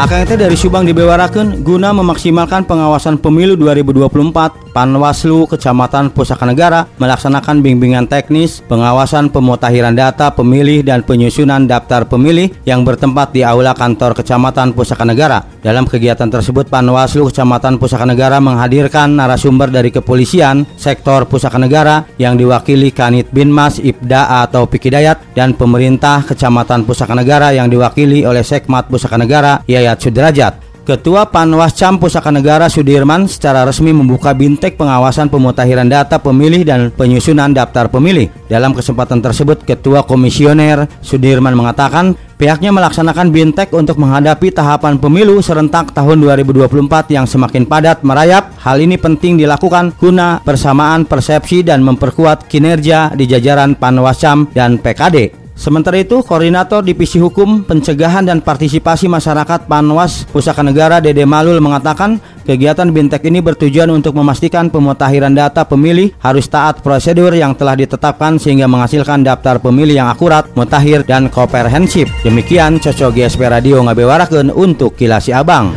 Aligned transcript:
Akang 0.00 0.24
dari 0.24 0.56
Subang 0.56 0.88
dibewarakan 0.88 1.60
guna 1.60 1.92
memaksimalkan 1.92 2.64
pengawasan 2.64 3.20
pemilu 3.20 3.52
2024 3.60 4.72
Panwaslu 4.72 5.44
Kecamatan 5.44 6.08
Pusaka 6.16 6.48
Negara 6.48 6.88
melaksanakan 6.96 7.60
bimbingan 7.60 8.08
teknis 8.08 8.64
pengawasan 8.64 9.28
pemutahiran 9.28 9.92
data 9.92 10.32
pemilih 10.32 10.80
dan 10.88 11.04
penyusunan 11.04 11.68
daftar 11.68 12.08
pemilih 12.08 12.48
yang 12.64 12.80
bertempat 12.80 13.36
di 13.36 13.44
Aula 13.44 13.76
Kantor 13.76 14.16
Kecamatan 14.16 14.72
Pusaka 14.72 15.04
Negara. 15.04 15.44
Dalam 15.60 15.84
kegiatan 15.84 16.32
tersebut 16.32 16.72
Panwaslu 16.72 17.28
Kecamatan 17.28 17.76
Pusaka 17.76 18.08
Negara 18.08 18.40
menghadirkan 18.40 19.12
narasumber 19.12 19.68
dari 19.68 19.92
kepolisian 19.92 20.64
sektor 20.80 21.28
Pusaka 21.28 21.60
Negara 21.60 22.08
yang 22.16 22.40
diwakili 22.40 22.88
Kanit 22.88 23.28
Binmas 23.28 23.76
Ibda 23.76 24.48
atau 24.48 24.64
Pikidayat 24.64 25.36
dan 25.36 25.52
pemerintah 25.52 26.24
Kecamatan 26.24 26.88
Pusaka 26.88 27.12
Negara 27.12 27.52
yang 27.52 27.68
diwakili 27.68 28.24
oleh 28.24 28.40
Sekmat 28.40 28.88
Pusaka 28.88 29.20
Negara 29.20 29.60
Yaya 29.68 29.89
Hidayat 29.90 29.98
Sudrajat. 29.98 30.54
Ketua 30.80 31.28
Panwascam 31.28 32.00
Pusaka 32.02 32.34
Negara 32.34 32.66
Sudirman 32.66 33.28
secara 33.28 33.62
resmi 33.62 33.94
membuka 33.94 34.34
bintek 34.34 34.74
pengawasan 34.74 35.30
pemutahiran 35.30 35.86
data 35.86 36.18
pemilih 36.18 36.66
dan 36.66 36.90
penyusunan 36.90 37.52
daftar 37.52 37.86
pemilih. 37.86 38.32
Dalam 38.50 38.74
kesempatan 38.74 39.22
tersebut, 39.22 39.62
Ketua 39.62 40.02
Komisioner 40.02 40.90
Sudirman 40.98 41.54
mengatakan 41.54 42.16
pihaknya 42.40 42.74
melaksanakan 42.74 43.30
bintek 43.30 43.70
untuk 43.70 44.02
menghadapi 44.02 44.50
tahapan 44.50 44.98
pemilu 44.98 45.38
serentak 45.38 45.94
tahun 45.94 46.26
2024 46.26 47.14
yang 47.14 47.28
semakin 47.28 47.68
padat 47.70 48.02
merayap. 48.02 48.50
Hal 48.58 48.82
ini 48.82 48.98
penting 48.98 49.38
dilakukan 49.38 49.94
guna 49.94 50.42
persamaan 50.42 51.06
persepsi 51.06 51.62
dan 51.62 51.86
memperkuat 51.86 52.50
kinerja 52.50 53.14
di 53.14 53.30
jajaran 53.30 53.78
Panwascam 53.78 54.50
dan 54.50 54.80
PKD. 54.80 55.39
Sementara 55.60 56.00
itu, 56.00 56.24
Koordinator 56.24 56.80
Divisi 56.80 57.20
Hukum, 57.20 57.68
Pencegahan 57.68 58.24
dan 58.24 58.40
Partisipasi 58.40 59.12
Masyarakat 59.12 59.68
Panwas 59.68 60.24
Pusaka 60.32 60.64
Negara 60.64 61.04
Dede 61.04 61.28
Malul 61.28 61.60
mengatakan 61.60 62.16
kegiatan 62.48 62.88
Bintek 62.88 63.28
ini 63.28 63.44
bertujuan 63.44 63.92
untuk 63.92 64.16
memastikan 64.16 64.72
pemutahiran 64.72 65.36
data 65.36 65.68
pemilih 65.68 66.16
harus 66.24 66.48
taat 66.48 66.80
prosedur 66.80 67.36
yang 67.36 67.52
telah 67.52 67.76
ditetapkan 67.76 68.40
sehingga 68.40 68.64
menghasilkan 68.72 69.20
daftar 69.20 69.60
pemilih 69.60 70.00
yang 70.00 70.08
akurat, 70.08 70.48
mutakhir, 70.56 71.04
dan 71.04 71.28
komprehensif. 71.28 72.08
Demikian 72.24 72.80
Cocok 72.80 73.20
GSP 73.20 73.52
Radio 73.52 73.84
ngabewarakeun 73.84 74.56
untuk 74.56 74.96
Kilasi 74.96 75.36
Abang. 75.36 75.76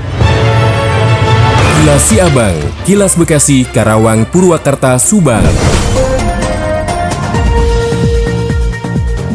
Kilasi 1.84 2.23
Abang, 2.23 2.56
Kilas 2.88 3.20
Bekasi, 3.20 3.68
Karawang, 3.68 4.23
Purwakarta, 4.31 4.95
Subang. 4.95 5.44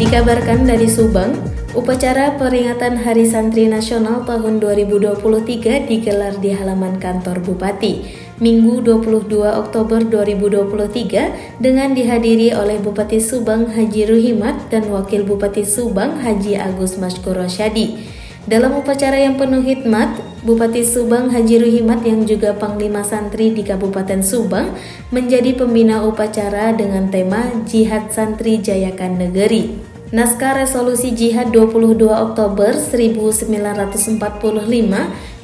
Dikabarkan 0.09 0.65
dari 0.65 0.89
Subang, 0.89 1.37
upacara 1.77 2.41
peringatan 2.41 2.97
Hari 2.97 3.29
Santri 3.29 3.69
Nasional 3.69 4.25
tahun 4.25 4.57
2023 4.57 5.85
digelar 5.85 6.33
di 6.41 6.49
halaman 6.49 6.97
kantor 6.97 7.45
Bupati. 7.45 8.09
Minggu 8.41 8.81
22 8.81 9.29
Oktober 9.45 10.01
2023 10.01 11.61
dengan 11.61 11.93
dihadiri 11.93 12.57
oleh 12.57 12.81
Bupati 12.81 13.21
Subang 13.21 13.69
Haji 13.69 14.09
Ruhimat 14.09 14.73
dan 14.73 14.89
Wakil 14.89 15.29
Bupati 15.29 15.69
Subang 15.69 16.25
Haji 16.25 16.57
Agus 16.57 16.97
Maskuro 16.97 17.45
Syadi. 17.45 18.01
Dalam 18.49 18.81
upacara 18.81 19.21
yang 19.21 19.37
penuh 19.37 19.61
hikmat, 19.61 20.25
Bupati 20.41 20.89
Subang 20.89 21.29
Haji 21.29 21.61
Ruhimat 21.61 22.01
yang 22.09 22.25
juga 22.25 22.57
Panglima 22.57 23.05
Santri 23.05 23.53
di 23.53 23.61
Kabupaten 23.61 24.25
Subang 24.25 24.73
menjadi 25.13 25.53
pembina 25.53 26.01
upacara 26.01 26.73
dengan 26.73 27.13
tema 27.13 27.53
Jihad 27.69 28.09
Santri 28.09 28.57
Jayakan 28.57 29.21
Negeri. 29.21 29.98
Naskah 30.09 30.57
Resolusi 30.57 31.13
Jihad 31.13 31.53
22 31.53 32.01
Oktober 32.09 32.73
1945 32.73 34.17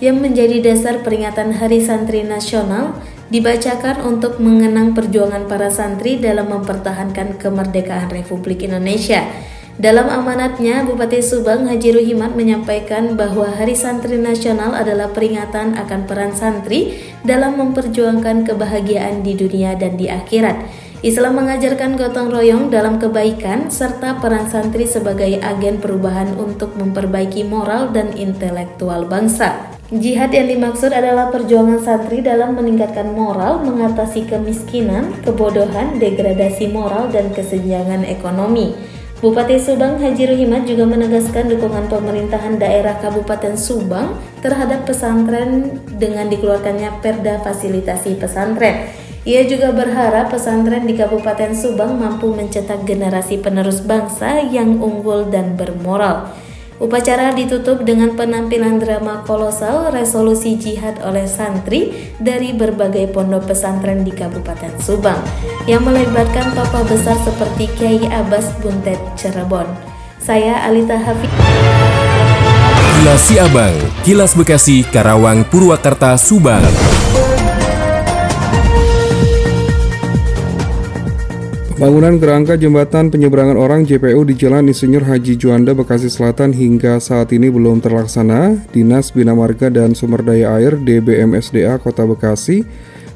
yang 0.00 0.16
menjadi 0.16 0.56
dasar 0.64 1.04
peringatan 1.04 1.52
Hari 1.52 1.84
Santri 1.84 2.24
Nasional 2.24 2.96
dibacakan 3.28 4.00
untuk 4.08 4.40
mengenang 4.40 4.96
perjuangan 4.96 5.44
para 5.44 5.68
santri 5.68 6.16
dalam 6.16 6.48
mempertahankan 6.48 7.36
kemerdekaan 7.36 8.08
Republik 8.08 8.64
Indonesia. 8.64 9.28
Dalam 9.74 10.06
amanatnya, 10.06 10.86
Bupati 10.86 11.18
Subang 11.18 11.66
Haji 11.66 11.98
Ruhimat 11.98 12.38
menyampaikan 12.38 13.18
bahwa 13.18 13.50
Hari 13.50 13.74
Santri 13.74 14.14
Nasional 14.14 14.70
adalah 14.70 15.10
peringatan 15.10 15.74
akan 15.74 16.06
peran 16.06 16.30
santri 16.30 16.94
dalam 17.26 17.58
memperjuangkan 17.58 18.46
kebahagiaan 18.46 19.26
di 19.26 19.34
dunia 19.34 19.74
dan 19.74 19.98
di 19.98 20.06
akhirat. 20.06 20.62
Islam 21.02 21.42
mengajarkan 21.42 21.98
gotong 21.98 22.30
royong 22.30 22.70
dalam 22.70 23.02
kebaikan 23.02 23.66
serta 23.66 24.22
peran 24.22 24.46
santri 24.46 24.86
sebagai 24.86 25.42
agen 25.42 25.82
perubahan 25.82 26.38
untuk 26.38 26.78
memperbaiki 26.78 27.42
moral 27.42 27.90
dan 27.90 28.14
intelektual 28.14 29.04
bangsa. 29.10 29.74
Jihad 29.90 30.30
yang 30.32 30.48
dimaksud 30.48 30.94
adalah 30.94 31.34
perjuangan 31.34 31.82
santri 31.82 32.22
dalam 32.22 32.56
meningkatkan 32.56 33.10
moral, 33.10 33.60
mengatasi 33.66 34.24
kemiskinan, 34.30 35.12
kebodohan, 35.26 35.98
degradasi 35.98 36.70
moral, 36.70 37.10
dan 37.10 37.34
kesenjangan 37.34 38.06
ekonomi. 38.06 38.72
Bupati 39.24 39.56
Subang 39.56 39.96
Haji 40.04 40.36
Ruhimat 40.36 40.68
juga 40.68 40.84
menegaskan 40.84 41.48
dukungan 41.48 41.88
pemerintahan 41.88 42.60
daerah 42.60 43.00
Kabupaten 43.00 43.56
Subang 43.56 44.20
terhadap 44.44 44.84
pesantren 44.84 45.80
dengan 45.96 46.28
dikeluarkannya 46.28 47.00
perda 47.00 47.40
fasilitasi 47.40 48.20
pesantren. 48.20 48.92
Ia 49.24 49.48
juga 49.48 49.72
berharap 49.72 50.28
pesantren 50.28 50.84
di 50.84 50.92
Kabupaten 50.92 51.56
Subang 51.56 51.96
mampu 51.96 52.36
mencetak 52.36 52.84
generasi 52.84 53.40
penerus 53.40 53.80
bangsa 53.80 54.44
yang 54.44 54.76
unggul 54.76 55.32
dan 55.32 55.56
bermoral. 55.56 56.28
Upacara 56.82 57.30
ditutup 57.30 57.86
dengan 57.86 58.18
penampilan 58.18 58.82
drama 58.82 59.22
kolosal 59.22 59.94
resolusi 59.94 60.58
jihad 60.58 60.98
oleh 61.06 61.22
santri 61.22 62.10
dari 62.18 62.50
berbagai 62.50 63.14
pondok 63.14 63.54
pesantren 63.54 64.02
di 64.02 64.10
Kabupaten 64.10 64.74
Subang 64.82 65.22
yang 65.70 65.86
melibatkan 65.86 66.50
tokoh 66.50 66.82
besar 66.90 67.14
seperti 67.22 67.70
Kiai 67.78 68.02
Abbas 68.10 68.58
Buntet 68.58 68.98
Cirebon. 69.14 69.70
Saya 70.18 70.66
Alita 70.66 70.98
Hafiz. 70.98 71.30
Kilas 72.98 73.22
Siabang, 73.22 73.76
Kilas 74.02 74.32
Bekasi, 74.34 74.82
Karawang, 74.88 75.46
Purwakarta, 75.46 76.18
Subang. 76.18 76.64
Bangunan 81.84 82.16
kerangka 82.16 82.56
jembatan 82.56 83.12
penyeberangan 83.12 83.60
orang 83.60 83.84
JPU 83.84 84.24
di 84.24 84.32
Jalan 84.32 84.72
Insinyur 84.72 85.04
Haji 85.04 85.36
Juanda, 85.36 85.76
Bekasi 85.76 86.08
Selatan 86.08 86.56
hingga 86.56 86.96
saat 86.96 87.28
ini 87.36 87.52
belum 87.52 87.84
terlaksana. 87.84 88.56
Dinas 88.72 89.12
Bina 89.12 89.36
Marga 89.36 89.68
dan 89.68 89.92
Sumber 89.92 90.24
Daya 90.24 90.56
Air 90.56 90.80
DBMSDA 90.80 91.76
Kota 91.76 92.08
Bekasi 92.08 92.64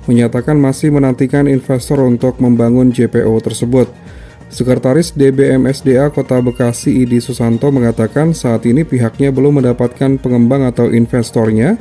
menyatakan 0.05 0.61
masih 0.61 0.93
menantikan 0.93 1.49
investor 1.49 2.05
untuk 2.05 2.45
membangun 2.45 2.93
JPU 2.93 3.41
tersebut. 3.41 3.89
Sekretaris 4.53 5.17
DBMSDA 5.17 6.13
Kota 6.13 6.37
Bekasi 6.45 7.09
Idi 7.09 7.25
Susanto 7.25 7.73
mengatakan 7.73 8.37
saat 8.37 8.69
ini 8.69 8.85
pihaknya 8.85 9.33
belum 9.33 9.65
mendapatkan 9.65 10.21
pengembang 10.21 10.69
atau 10.69 10.93
investornya 10.93 11.81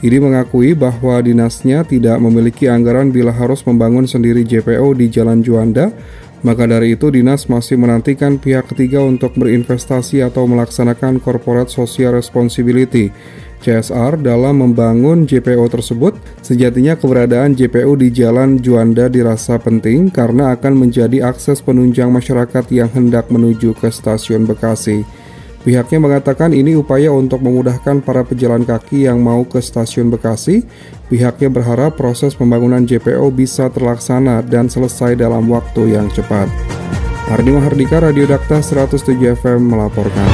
Idi 0.00 0.16
mengakui 0.16 0.72
bahwa 0.72 1.20
dinasnya 1.20 1.84
tidak 1.84 2.16
memiliki 2.24 2.72
anggaran 2.72 3.12
bila 3.12 3.36
harus 3.36 3.60
membangun 3.68 4.08
sendiri 4.08 4.48
JPO 4.48 4.96
di 4.96 5.12
Jalan 5.12 5.44
Juanda, 5.44 5.92
maka 6.40 6.64
dari 6.64 6.96
itu 6.96 7.12
dinas 7.12 7.52
masih 7.52 7.76
menantikan 7.76 8.40
pihak 8.40 8.72
ketiga 8.72 9.04
untuk 9.04 9.36
berinvestasi 9.36 10.24
atau 10.24 10.48
melaksanakan 10.48 11.20
corporate 11.20 11.68
social 11.68 12.16
responsibility 12.16 13.12
CSR 13.60 14.16
dalam 14.24 14.64
membangun 14.64 15.28
JPO 15.28 15.68
tersebut. 15.68 16.16
Sejatinya 16.40 16.96
keberadaan 16.96 17.52
JPO 17.52 17.92
di 18.00 18.08
Jalan 18.08 18.56
Juanda 18.56 19.12
dirasa 19.12 19.60
penting 19.60 20.08
karena 20.08 20.56
akan 20.56 20.88
menjadi 20.88 21.28
akses 21.28 21.60
penunjang 21.60 22.08
masyarakat 22.08 22.64
yang 22.72 22.88
hendak 22.96 23.28
menuju 23.28 23.76
ke 23.76 23.92
stasiun 23.92 24.48
Bekasi. 24.48 25.04
Pihaknya 25.60 26.00
mengatakan 26.00 26.56
ini 26.56 26.72
upaya 26.72 27.12
untuk 27.12 27.44
memudahkan 27.44 28.00
para 28.00 28.24
pejalan 28.24 28.64
kaki 28.64 29.04
yang 29.04 29.20
mau 29.20 29.44
ke 29.44 29.60
stasiun 29.60 30.08
Bekasi. 30.08 30.64
Pihaknya 31.12 31.52
berharap 31.52 32.00
proses 32.00 32.32
pembangunan 32.32 32.80
JPO 32.88 33.28
bisa 33.28 33.68
terlaksana 33.68 34.40
dan 34.40 34.72
selesai 34.72 35.20
dalam 35.20 35.44
waktu 35.52 36.00
yang 36.00 36.08
cepat. 36.16 36.48
Hardi 37.28 37.52
Mahardika, 37.52 38.00
Radio 38.00 38.24
Dakta 38.24 38.64
107 38.64 39.36
FM 39.36 39.68
melaporkan. 39.68 40.28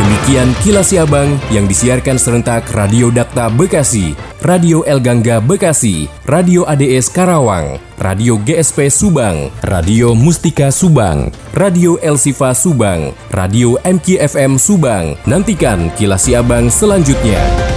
Demikian 0.00 0.56
kilas 0.64 0.96
Abang 0.96 1.36
yang 1.52 1.68
disiarkan 1.68 2.16
serentak 2.16 2.72
Radio 2.72 3.12
Dakta 3.12 3.52
Bekasi, 3.52 4.16
Radio 4.40 4.80
El 4.88 5.04
Gangga 5.04 5.36
Bekasi, 5.36 6.08
Radio 6.24 6.64
ADS 6.64 7.12
Karawang, 7.12 7.76
Radio 8.00 8.40
GSP 8.40 8.88
Subang, 8.88 9.52
Radio 9.60 10.16
Mustika 10.16 10.72
Subang, 10.72 11.28
Radio 11.52 12.00
El 12.00 12.16
Sifa 12.16 12.56
Subang, 12.56 13.12
Radio 13.28 13.76
MKFM 13.84 14.56
Subang. 14.56 15.12
Nantikan 15.28 15.92
kilas 15.92 16.24
Abang 16.32 16.72
selanjutnya. 16.72 17.69